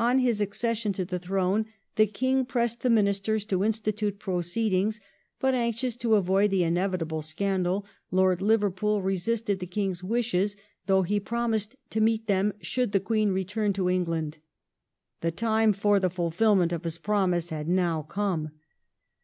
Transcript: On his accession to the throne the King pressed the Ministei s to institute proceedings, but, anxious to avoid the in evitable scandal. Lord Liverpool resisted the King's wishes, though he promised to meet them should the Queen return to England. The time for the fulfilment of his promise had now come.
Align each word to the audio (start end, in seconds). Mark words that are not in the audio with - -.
On 0.00 0.18
his 0.18 0.40
accession 0.40 0.92
to 0.94 1.04
the 1.04 1.20
throne 1.20 1.64
the 1.94 2.08
King 2.08 2.44
pressed 2.44 2.80
the 2.80 2.88
Ministei 2.88 3.36
s 3.36 3.44
to 3.44 3.62
institute 3.62 4.18
proceedings, 4.18 4.98
but, 5.38 5.54
anxious 5.54 5.94
to 5.94 6.16
avoid 6.16 6.50
the 6.50 6.64
in 6.64 6.74
evitable 6.74 7.22
scandal. 7.22 7.86
Lord 8.10 8.42
Liverpool 8.42 9.00
resisted 9.00 9.60
the 9.60 9.68
King's 9.68 10.02
wishes, 10.02 10.56
though 10.86 11.02
he 11.02 11.20
promised 11.20 11.76
to 11.90 12.00
meet 12.00 12.26
them 12.26 12.52
should 12.60 12.90
the 12.90 12.98
Queen 12.98 13.30
return 13.30 13.72
to 13.74 13.88
England. 13.88 14.38
The 15.20 15.30
time 15.30 15.72
for 15.72 16.00
the 16.00 16.10
fulfilment 16.10 16.72
of 16.72 16.82
his 16.82 16.98
promise 16.98 17.50
had 17.50 17.68
now 17.68 18.02
come. 18.02 18.50